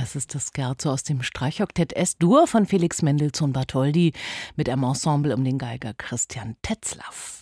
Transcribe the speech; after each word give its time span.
Das 0.00 0.16
ist 0.16 0.34
das 0.34 0.50
Scherzo 0.56 0.90
aus 0.90 1.02
dem 1.02 1.22
Streichoktett 1.22 1.92
S-Dur 1.92 2.46
von 2.46 2.64
Felix 2.64 3.02
Mendelssohn 3.02 3.52
Bartholdy 3.52 4.14
mit 4.56 4.70
einem 4.70 4.84
Ensemble 4.84 5.34
um 5.34 5.44
den 5.44 5.58
Geiger 5.58 5.92
Christian 5.92 6.56
Tetzlaff. 6.62 7.39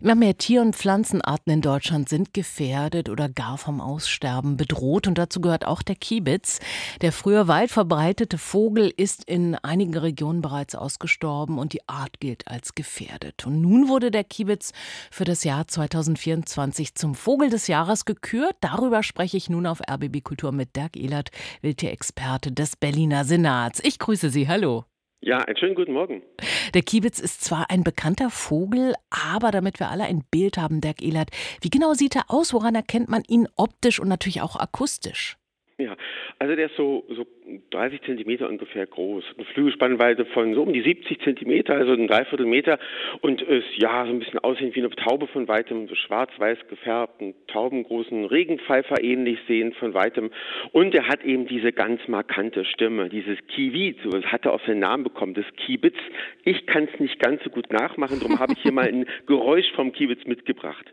Immer 0.00 0.14
mehr 0.14 0.36
Tier- 0.36 0.62
und 0.62 0.76
Pflanzenarten 0.76 1.52
in 1.52 1.60
Deutschland 1.60 2.08
sind 2.08 2.34
gefährdet 2.34 3.08
oder 3.08 3.28
gar 3.28 3.58
vom 3.58 3.80
Aussterben 3.80 4.56
bedroht. 4.56 5.06
Und 5.06 5.18
dazu 5.18 5.40
gehört 5.40 5.66
auch 5.66 5.82
der 5.82 5.96
Kiebitz. 5.96 6.60
Der 7.00 7.12
früher 7.12 7.48
weit 7.48 7.70
verbreitete 7.70 8.38
Vogel 8.38 8.92
ist 8.96 9.24
in 9.24 9.54
einigen 9.56 9.96
Regionen 9.96 10.42
bereits 10.42 10.74
ausgestorben 10.74 11.58
und 11.58 11.72
die 11.72 11.88
Art 11.88 12.20
gilt 12.20 12.48
als 12.48 12.74
gefährdet. 12.74 13.46
Und 13.46 13.60
nun 13.60 13.88
wurde 13.88 14.10
der 14.10 14.24
Kiebitz 14.24 14.72
für 15.10 15.24
das 15.24 15.44
Jahr 15.44 15.66
2024 15.66 16.94
zum 16.94 17.14
Vogel 17.14 17.50
des 17.50 17.66
Jahres 17.66 18.04
gekürt. 18.04 18.56
Darüber 18.60 19.02
spreche 19.02 19.36
ich 19.36 19.50
nun 19.50 19.66
auf 19.66 19.80
RBB 19.80 20.22
Kultur 20.22 20.52
mit 20.52 20.76
Dirk 20.76 20.96
Ehlert, 20.96 21.30
Wildtierexperte 21.62 22.52
des 22.52 22.76
Berliner 22.76 23.24
Senats. 23.24 23.80
Ich 23.82 23.98
grüße 23.98 24.30
Sie. 24.30 24.48
Hallo. 24.48 24.84
Ja, 25.20 25.38
einen 25.38 25.56
schönen 25.56 25.74
guten 25.74 25.92
Morgen. 25.92 26.22
Der 26.74 26.82
Kiebitz 26.82 27.18
ist 27.18 27.42
zwar 27.42 27.70
ein 27.70 27.82
bekannter 27.82 28.30
Vogel, 28.30 28.94
aber 29.10 29.50
damit 29.50 29.80
wir 29.80 29.90
alle 29.90 30.04
ein 30.04 30.24
Bild 30.30 30.58
haben, 30.58 30.80
Dirk 30.80 31.02
Ehlert, 31.02 31.30
wie 31.62 31.70
genau 31.70 31.94
sieht 31.94 32.16
er 32.16 32.30
aus? 32.30 32.52
Woran 32.52 32.74
erkennt 32.74 33.08
man 33.08 33.22
ihn 33.26 33.48
optisch 33.56 33.98
und 33.98 34.08
natürlich 34.08 34.42
auch 34.42 34.56
akustisch? 34.56 35.36
Ja, 35.78 35.94
also 36.38 36.56
der 36.56 36.66
ist 36.66 36.76
so, 36.76 37.04
so 37.10 37.26
30 37.68 38.00
Zentimeter 38.00 38.48
ungefähr 38.48 38.86
groß. 38.86 39.24
Eine 39.36 39.44
Flügelspannweite 39.44 40.24
von 40.24 40.54
so 40.54 40.62
um 40.62 40.72
die 40.72 40.80
70 40.80 41.20
Zentimeter, 41.20 41.74
also 41.74 41.92
ein 41.92 42.06
Dreiviertelmeter 42.06 42.78
und 43.20 43.42
ist 43.42 43.76
ja 43.76 44.06
so 44.06 44.10
ein 44.10 44.18
bisschen 44.18 44.38
aussehen 44.38 44.74
wie 44.74 44.80
eine 44.80 44.88
Taube 44.88 45.26
von 45.26 45.48
weitem, 45.48 45.86
so 45.86 45.94
schwarz-weiß 45.94 46.68
gefärbt, 46.70 47.20
einen 47.20 47.34
taubengroßen 47.48 48.24
Regenpfeifer 48.24 49.04
ähnlich 49.04 49.38
sehen 49.46 49.74
von 49.74 49.92
weitem. 49.92 50.30
Und 50.72 50.94
er 50.94 51.08
hat 51.08 51.22
eben 51.24 51.46
diese 51.46 51.72
ganz 51.72 52.00
markante 52.08 52.64
Stimme, 52.64 53.10
dieses 53.10 53.36
Kiwi, 53.46 53.96
so 54.02 54.18
hat 54.22 54.46
er 54.46 54.54
auch 54.54 54.66
seinen 54.66 54.80
Namen 54.80 55.04
bekommen, 55.04 55.34
das 55.34 55.44
Kiebitz. 55.56 55.96
Ich 56.44 56.64
kann 56.66 56.88
es 56.90 56.98
nicht 57.00 57.18
ganz 57.18 57.44
so 57.44 57.50
gut 57.50 57.70
nachmachen, 57.70 58.18
darum 58.18 58.38
habe 58.38 58.54
ich 58.54 58.62
hier 58.62 58.72
mal 58.72 58.88
ein 58.88 59.04
Geräusch 59.26 59.70
vom 59.72 59.92
Kiebitz 59.92 60.24
mitgebracht. 60.24 60.86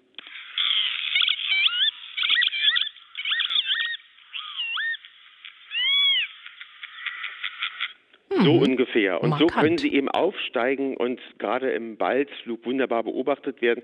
So 8.41 8.53
mhm. 8.53 8.61
ungefähr. 8.61 9.21
Und 9.21 9.31
Markant. 9.31 9.51
so 9.51 9.59
können 9.59 9.77
sie 9.77 9.93
eben 9.93 10.09
aufsteigen 10.09 10.97
und 10.97 11.19
gerade 11.37 11.71
im 11.71 11.97
Balzflug 11.97 12.65
wunderbar 12.65 13.03
beobachtet 13.03 13.61
werden. 13.61 13.83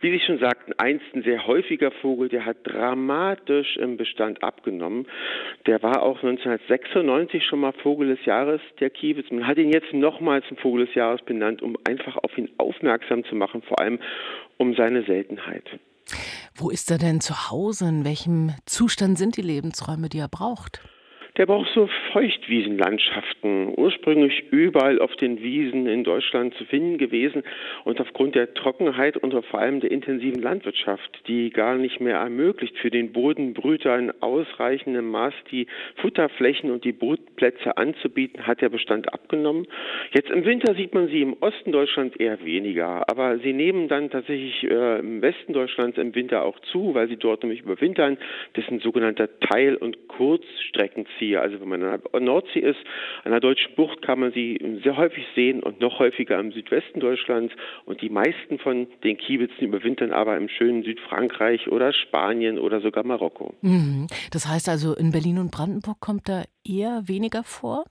Wie 0.00 0.10
Sie 0.10 0.20
schon 0.20 0.38
sagten, 0.38 0.72
einst 0.78 1.04
ein 1.14 1.22
sehr 1.22 1.46
häufiger 1.46 1.90
Vogel, 1.90 2.28
der 2.28 2.44
hat 2.44 2.58
dramatisch 2.64 3.76
im 3.76 3.96
Bestand 3.96 4.42
abgenommen. 4.42 5.06
Der 5.66 5.82
war 5.82 6.02
auch 6.02 6.22
1996 6.22 7.44
schon 7.44 7.60
mal 7.60 7.72
Vogel 7.72 8.08
des 8.16 8.24
Jahres, 8.24 8.60
der 8.80 8.90
Kiewitz. 8.90 9.30
Man 9.30 9.46
hat 9.46 9.58
ihn 9.58 9.72
jetzt 9.72 9.92
nochmal 9.92 10.42
zum 10.44 10.56
Vogel 10.56 10.86
des 10.86 10.94
Jahres 10.94 11.22
benannt, 11.22 11.62
um 11.62 11.76
einfach 11.84 12.16
auf 12.16 12.36
ihn 12.36 12.50
aufmerksam 12.58 13.24
zu 13.24 13.34
machen, 13.34 13.62
vor 13.62 13.80
allem 13.80 14.00
um 14.56 14.74
seine 14.74 15.04
Seltenheit. 15.04 15.64
Wo 16.56 16.70
ist 16.70 16.90
er 16.90 16.98
denn 16.98 17.20
zu 17.20 17.50
Hause? 17.50 17.88
In 17.88 18.04
welchem 18.04 18.52
Zustand 18.66 19.18
sind 19.18 19.36
die 19.36 19.42
Lebensräume, 19.42 20.08
die 20.08 20.18
er 20.18 20.28
braucht? 20.28 20.80
Der 21.36 21.46
braucht 21.46 21.68
so 21.74 21.88
Feuchtwiesenlandschaften, 22.12 23.74
ursprünglich 23.76 24.44
überall 24.52 25.00
auf 25.00 25.16
den 25.16 25.42
Wiesen 25.42 25.88
in 25.88 26.04
Deutschland 26.04 26.54
zu 26.54 26.64
finden 26.64 26.96
gewesen 26.96 27.42
und 27.82 28.00
aufgrund 28.00 28.36
der 28.36 28.54
Trockenheit 28.54 29.16
und 29.16 29.34
vor 29.46 29.58
allem 29.58 29.80
der 29.80 29.90
intensiven 29.90 30.40
Landwirtschaft, 30.40 31.22
die 31.26 31.50
gar 31.50 31.74
nicht 31.74 32.00
mehr 32.00 32.18
ermöglicht, 32.18 32.78
für 32.78 32.90
den 32.90 33.12
Bodenbrüter 33.12 33.98
in 33.98 34.12
ausreichendem 34.22 35.10
Maß 35.10 35.34
die 35.50 35.66
Futterflächen 35.96 36.70
und 36.70 36.84
die 36.84 36.92
Brutplätze 36.92 37.76
anzubieten, 37.76 38.46
hat 38.46 38.60
der 38.60 38.68
Bestand 38.68 39.12
abgenommen. 39.12 39.66
Jetzt 40.12 40.30
im 40.30 40.44
Winter 40.44 40.76
sieht 40.76 40.94
man 40.94 41.08
sie 41.08 41.22
im 41.22 41.36
Osten 41.40 41.72
Deutschlands 41.72 42.14
eher 42.14 42.44
weniger, 42.44 43.10
aber 43.10 43.38
sie 43.38 43.52
nehmen 43.52 43.88
dann 43.88 44.08
tatsächlich 44.08 44.62
äh, 44.62 45.00
im 45.00 45.20
Westen 45.20 45.52
Deutschlands 45.52 45.98
im 45.98 46.14
Winter 46.14 46.44
auch 46.44 46.60
zu, 46.70 46.94
weil 46.94 47.08
sie 47.08 47.16
dort 47.16 47.42
nämlich 47.42 47.62
überwintern. 47.62 48.18
Das 48.52 48.64
sind 48.66 48.82
sogenannte 48.82 49.28
Teil- 49.40 49.74
und 49.74 50.06
Kurzstreckenzieher. 50.06 51.23
Nordsee. 51.24 51.36
Also 51.36 51.60
wenn 51.60 51.68
man 51.68 51.82
an 51.82 52.00
der 52.12 52.20
Nordsee 52.20 52.60
ist, 52.60 52.78
an 53.24 53.32
der 53.32 53.40
deutschen 53.40 53.74
Bucht 53.74 54.02
kann 54.02 54.20
man 54.20 54.32
sie 54.32 54.58
sehr 54.82 54.96
häufig 54.96 55.24
sehen 55.34 55.62
und 55.62 55.80
noch 55.80 55.98
häufiger 55.98 56.38
im 56.38 56.52
Südwesten 56.52 57.00
Deutschlands. 57.00 57.54
Und 57.84 58.00
die 58.02 58.10
meisten 58.10 58.58
von 58.58 58.86
den 59.02 59.16
Kiebitzen 59.16 59.68
überwintern 59.68 60.12
aber 60.12 60.36
im 60.36 60.48
schönen 60.48 60.82
Südfrankreich 60.82 61.68
oder 61.68 61.92
Spanien 61.92 62.58
oder 62.58 62.80
sogar 62.80 63.04
Marokko. 63.04 63.54
Mhm. 63.62 64.06
Das 64.30 64.46
heißt 64.48 64.68
also, 64.68 64.94
in 64.94 65.10
Berlin 65.10 65.38
und 65.38 65.50
Brandenburg 65.50 66.00
kommt 66.00 66.28
er 66.28 66.44
eher 66.64 67.02
weniger 67.06 67.44
vor? 67.44 67.84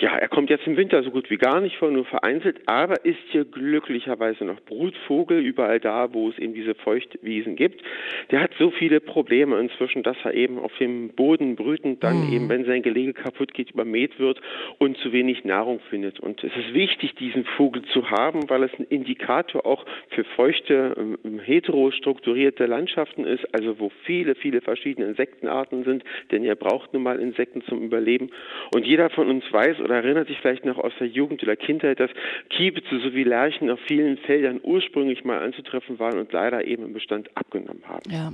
Ja, 0.00 0.16
er 0.16 0.28
kommt 0.28 0.48
jetzt 0.48 0.66
im 0.66 0.78
Winter 0.78 1.02
so 1.02 1.10
gut 1.10 1.28
wie 1.28 1.36
gar 1.36 1.60
nicht 1.60 1.76
vor, 1.76 1.90
nur 1.90 2.06
vereinzelt, 2.06 2.62
aber 2.64 3.04
ist 3.04 3.18
hier 3.28 3.44
glücklicherweise 3.44 4.46
noch 4.46 4.58
Brutvogel 4.60 5.38
überall 5.38 5.78
da, 5.78 6.14
wo 6.14 6.30
es 6.30 6.38
eben 6.38 6.54
diese 6.54 6.74
Feuchtwiesen 6.74 7.54
gibt. 7.54 7.82
Der 8.30 8.40
hat 8.40 8.52
so 8.58 8.70
viele 8.70 9.00
Probleme 9.00 9.60
inzwischen, 9.60 10.02
dass 10.02 10.16
er 10.24 10.32
eben 10.32 10.58
auf 10.58 10.72
dem 10.78 11.10
Boden 11.10 11.54
brütend 11.54 12.02
dann 12.02 12.28
mhm. 12.28 12.32
eben, 12.32 12.48
wenn 12.48 12.64
sein 12.64 12.80
Gelege 12.80 13.12
kaputt 13.12 13.52
geht, 13.52 13.72
übermäht 13.72 14.18
wird 14.18 14.40
und 14.78 14.96
zu 14.98 15.12
wenig 15.12 15.44
Nahrung 15.44 15.80
findet. 15.90 16.18
Und 16.18 16.42
es 16.42 16.56
ist 16.56 16.72
wichtig, 16.72 17.14
diesen 17.16 17.44
Vogel 17.44 17.82
zu 17.92 18.10
haben, 18.10 18.48
weil 18.48 18.62
es 18.62 18.72
ein 18.78 18.86
Indikator 18.88 19.66
auch 19.66 19.84
für 20.08 20.24
feuchte, 20.24 20.96
ähm, 20.96 21.40
heterostrukturierte 21.40 22.64
Landschaften 22.64 23.26
ist, 23.26 23.46
also 23.54 23.78
wo 23.78 23.90
viele, 24.04 24.34
viele 24.34 24.62
verschiedene 24.62 25.08
Insektenarten 25.08 25.84
sind, 25.84 26.04
denn 26.30 26.42
er 26.42 26.54
braucht 26.54 26.94
nun 26.94 27.02
mal 27.02 27.20
Insekten 27.20 27.60
zum 27.62 27.82
Überleben. 27.82 28.30
Und 28.74 28.86
jeder 28.86 29.10
von 29.10 29.28
uns 29.28 29.44
weiß 29.52 29.89
oder 29.90 30.04
erinnert 30.04 30.28
sich 30.28 30.38
vielleicht 30.38 30.64
noch 30.64 30.78
aus 30.78 30.92
der 31.00 31.08
Jugend 31.08 31.42
oder 31.42 31.56
Kindheit, 31.56 31.98
dass 31.98 32.10
Kiebitze 32.48 33.00
sowie 33.00 33.24
Lerchen 33.24 33.70
auf 33.70 33.80
vielen 33.88 34.18
Feldern 34.18 34.60
ursprünglich 34.62 35.24
mal 35.24 35.42
anzutreffen 35.42 35.98
waren 35.98 36.18
und 36.18 36.32
leider 36.32 36.64
eben 36.64 36.84
im 36.84 36.92
Bestand 36.92 37.28
abgenommen 37.36 37.82
haben. 37.86 38.08
Ja, 38.08 38.28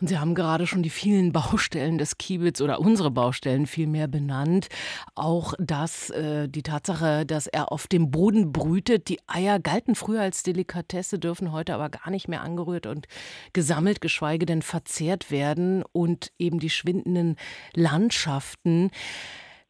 und 0.00 0.08
Sie 0.08 0.18
haben 0.18 0.34
gerade 0.34 0.66
schon 0.66 0.82
die 0.82 0.90
vielen 0.90 1.32
Baustellen 1.32 1.98
des 1.98 2.18
Kiebitz 2.18 2.60
oder 2.60 2.80
unsere 2.80 3.12
Baustellen 3.12 3.66
vielmehr 3.66 4.08
benannt. 4.08 4.68
Auch 5.14 5.54
das, 5.58 6.10
äh, 6.10 6.48
die 6.48 6.64
Tatsache, 6.64 7.24
dass 7.24 7.46
er 7.46 7.70
auf 7.70 7.86
dem 7.86 8.10
Boden 8.10 8.52
brütet. 8.52 9.08
Die 9.08 9.18
Eier 9.28 9.60
galten 9.60 9.94
früher 9.94 10.22
als 10.22 10.42
Delikatesse, 10.42 11.20
dürfen 11.20 11.52
heute 11.52 11.74
aber 11.74 11.88
gar 11.88 12.10
nicht 12.10 12.26
mehr 12.26 12.42
angerührt 12.42 12.86
und 12.86 13.06
gesammelt, 13.52 14.00
geschweige 14.00 14.44
denn 14.44 14.62
verzehrt 14.62 15.30
werden. 15.30 15.84
Und 15.92 16.32
eben 16.38 16.58
die 16.58 16.70
schwindenden 16.70 17.36
Landschaften. 17.74 18.90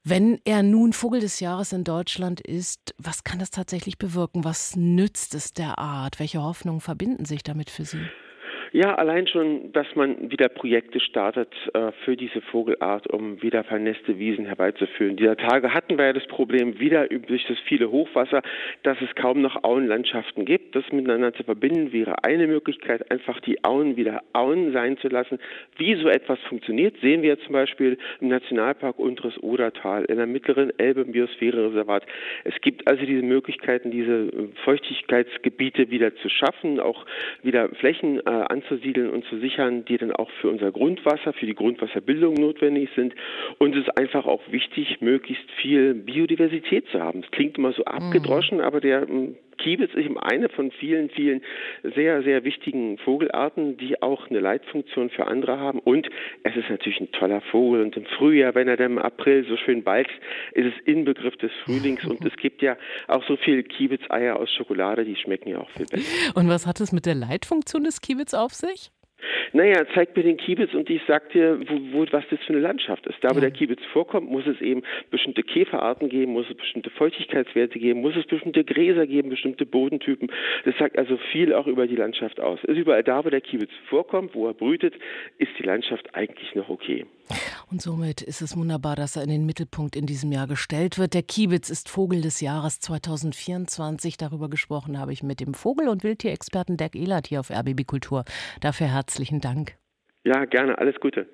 Wenn 0.09 0.39
er 0.45 0.63
nun 0.63 0.93
Vogel 0.93 1.19
des 1.19 1.41
Jahres 1.41 1.73
in 1.73 1.83
Deutschland 1.83 2.41
ist, 2.41 2.95
was 2.97 3.25
kann 3.25 3.41
das 3.41 3.51
tatsächlich 3.51 3.99
bewirken? 3.99 4.45
Was 4.45 4.77
nützt 4.77 5.35
es 5.35 5.53
der 5.53 5.81
Art? 5.81 6.21
Welche 6.21 6.41
Hoffnungen 6.41 6.81
verbinden 6.81 7.25
sich 7.25 7.43
damit 7.43 7.71
für 7.71 7.85
Sie? 7.85 8.07
Ja, 8.77 8.95
allein 8.97 9.27
schon, 9.27 9.73
dass 9.73 9.87
man 9.95 10.31
wieder 10.31 10.51
Projekte 10.51 11.01
startet 11.01 11.49
äh, 11.73 11.93
für 12.05 12.15
diese 12.15 12.43
Vogelart, 12.43 13.07
um 13.07 13.41
wieder 13.41 13.65
vernässte 13.65 14.19
Wiesen 14.19 14.45
herbeizuführen. 14.45 15.17
Dieser 15.17 15.39
Tage 15.39 15.73
hatten 15.73 15.97
wir 15.97 16.05
ja 16.05 16.13
das 16.13 16.27
Problem 16.27 16.79
wieder 16.79 17.09
durch 17.09 17.47
das 17.49 17.57
viele 17.61 17.91
Hochwasser, 17.91 18.43
dass 18.83 19.01
es 19.01 19.15
kaum 19.15 19.41
noch 19.41 19.65
Auenlandschaften 19.65 20.45
gibt. 20.45 20.77
Das 20.77 20.85
miteinander 20.93 21.33
zu 21.33 21.43
verbinden 21.43 21.95
wäre 21.95 22.23
eine 22.23 22.47
Möglichkeit, 22.47 23.11
einfach 23.11 23.41
die 23.41 23.65
Auen 23.65 23.97
wieder 23.97 24.23
Auen 24.35 24.75
sein 24.75 24.99
zu 24.99 25.09
lassen. 25.09 25.39
Wie 25.79 25.95
so 25.95 26.09
etwas 26.11 26.39
funktioniert, 26.41 26.99
sehen 27.01 27.23
wir 27.23 27.41
zum 27.41 27.55
Beispiel 27.55 27.97
im 28.21 28.29
Nationalpark 28.29 28.99
Unteres 28.99 29.43
Odertal, 29.43 30.05
in 30.05 30.19
der 30.19 30.27
mittleren 30.27 30.71
Elbe 30.79 31.07
Biosphärenreservat. 31.07 32.05
Es 32.45 32.61
gibt 32.61 32.87
also 32.87 33.07
diese 33.07 33.23
Möglichkeiten, 33.23 33.91
diese 33.91 34.31
Feuchtigkeitsgebiete 34.67 35.91
wieder 35.91 36.15
zu 36.17 36.29
schaffen, 36.29 36.79
auch 36.79 37.07
wieder 37.43 37.71
Flächen 37.71 38.19
äh, 38.19 38.66
anzusiedeln 38.67 39.11
und 39.11 39.25
zu 39.27 39.39
sichern, 39.39 39.85
die 39.85 39.97
dann 39.99 40.13
auch 40.13 40.31
für 40.41 40.49
unser 40.49 40.73
Grundwasser, 40.73 41.33
für 41.33 41.47
die 41.47 41.55
Grundwasserbildung 41.55 42.35
notwendig 42.35 42.91
sind. 42.95 43.15
Und 43.59 43.75
es 43.75 43.83
ist 43.87 43.99
einfach 43.99 44.27
auch 44.27 44.43
wichtig, 44.51 45.01
möglichst 45.01 45.51
viel 45.63 45.95
Biodiversität 45.95 46.87
zu 46.89 47.01
haben. 47.01 47.23
Es 47.25 47.31
klingt 47.31 47.59
immer 47.59 47.73
so 47.73 47.83
mhm. 47.83 47.89
abgedroschen, 47.89 48.59
mhm. 48.59 48.65
aber 48.65 48.81
der 48.81 49.03
hm, 49.03 49.37
Kiebitz 49.59 49.95
ist 49.95 50.05
eben 50.05 50.19
eine 50.19 50.49
von 50.49 50.71
vielen, 50.71 51.11
vielen 51.11 51.43
sehr, 51.83 52.23
sehr 52.23 52.45
wichtigen 52.45 52.99
Vogelarten, 52.99 53.77
die 53.77 54.01
auch 54.03 54.29
eine 54.29 54.41
Leitfunktion 54.41 55.11
für 55.11 55.27
andere 55.27 55.59
haben. 55.59 55.79
Und 55.81 56.09
es 56.43 56.57
ist 56.57 56.71
natürlich 56.71 57.01
ein 57.01 57.13
toller 57.13 57.41
Vogel. 57.41 57.83
Und 57.83 57.97
im 57.97 58.07
Frühjahr, 58.07 58.55
wenn 58.55 58.69
er 58.69 58.77
dann 58.77 58.93
im 58.93 58.99
April 58.99 59.47
so 59.49 59.57
schön 59.57 59.83
balgt, 59.83 60.13
ist 60.53 60.67
es 60.67 60.85
Inbegriff 60.85 61.37
des 61.37 61.53
Frühlings. 61.65 62.05
Und 62.05 62.25
es 62.25 62.37
gibt 62.37 62.63
ja 62.63 62.77
auch 63.09 63.25
so 63.27 63.37
viele 63.37 63.63
Kiebitz-Eier 63.63 64.37
aus 64.37 64.53
Schokolade, 64.53 65.05
die 65.05 65.17
schmecken 65.17 65.51
ja 65.51 65.59
auch 65.59 65.71
viel 65.71 65.87
besser. 65.87 66.37
Und 66.37 66.49
was 66.49 66.67
hat 66.67 66.81
es 66.81 66.93
mit 66.93 67.07
der 67.07 67.15
Leitfunktion 67.15 67.85
des 67.85 68.01
Kiebitz 68.01 68.35
auf 68.35 68.53
sich? 68.53 68.91
Naja, 69.57 69.87
zeig 69.95 70.15
mir 70.15 70.23
den 70.23 70.37
Kiebitz 70.37 70.75
und 70.75 70.91
ich 70.91 71.01
sag 71.09 71.31
dir, 71.31 71.59
wo, 71.67 72.01
wo, 72.01 72.07
was 72.13 72.25
das 72.29 72.39
für 72.41 72.53
eine 72.53 72.61
Landschaft 72.61 73.07
ist. 73.07 73.17
Da, 73.23 73.35
wo 73.35 73.41
der 73.41 73.51
Kiebitz 73.51 73.81
vorkommt, 73.91 74.31
muss 74.31 74.47
es 74.47 74.61
eben 74.61 74.83
bestimmte 75.11 75.43
Käferarten 75.43 76.11
geben, 76.11 76.33
muss 76.33 76.45
es 76.51 76.57
bestimmte 76.59 76.91
Feuchtigkeitswerte 76.91 77.79
geben, 77.79 78.03
muss 78.03 78.15
es 78.17 78.27
bestimmte 78.27 78.65
Gräser 78.65 79.07
geben, 79.07 79.31
bestimmte 79.31 79.65
Bodentypen. 79.65 80.31
Das 80.67 80.77
sagt 80.77 80.99
also 80.99 81.17
viel 81.33 81.55
auch 81.55 81.67
über 81.67 81.87
die 81.87 81.97
Landschaft 81.97 82.39
aus. 82.39 82.63
Ist 82.65 82.77
überall 82.77 83.03
da, 83.03 83.25
wo 83.25 83.31
der 83.31 83.41
Kiebitz 83.41 83.71
vorkommt, 83.89 84.35
wo 84.35 84.47
er 84.47 84.53
brütet, 84.53 84.93
ist 85.39 85.53
die 85.59 85.63
Landschaft 85.63 86.15
eigentlich 86.15 86.55
noch 86.55 86.69
okay. 86.69 87.07
Und 87.71 87.83
somit 87.83 88.23
ist 88.23 88.43
es 88.43 88.57
wunderbar, 88.57 88.95
dass 88.95 89.17
er 89.17 89.25
in 89.25 89.31
den 89.31 89.47
Mittelpunkt 89.47 89.97
in 89.97 90.07
diesem 90.07 90.31
Jahr 90.31 90.47
gestellt 90.47 90.99
wird. 90.99 91.15
Der 91.15 91.25
Kiebitz 91.25 91.69
ist 91.69 91.89
Vogel 91.89 92.21
des 92.21 92.41
Jahres 92.41 92.79
2024. 92.79 94.17
Darüber 94.17 94.49
gesprochen 94.49 95.01
habe 95.01 95.13
ich 95.13 95.25
mit 95.25 95.41
dem 95.41 95.53
Vogel- 95.53 95.89
und 95.89 96.05
Wildtierexperten 96.05 96.77
Dirk 96.77 96.95
Ehlert 96.95 97.27
hier 97.27 97.41
auf 97.41 97.51
RBB 97.51 97.85
Kultur. 97.85 98.25
Dafür 98.61 98.87
herzlichen 98.87 99.41
Dank. 99.47 99.77
Ja, 100.25 100.45
gerne. 100.45 100.77
Alles 100.79 100.99
Gute. 100.99 101.29